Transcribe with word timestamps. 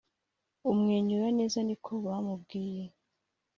umwenyura 0.71 1.27
neza 1.39 1.59
niko 1.67 1.91
bamubwiye 2.05 2.85